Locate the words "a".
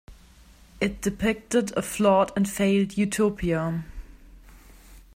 1.77-1.83